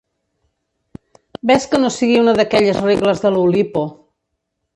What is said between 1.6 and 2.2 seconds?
que no sigui